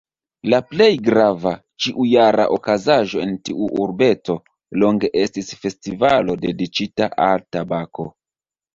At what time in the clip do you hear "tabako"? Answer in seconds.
7.57-8.13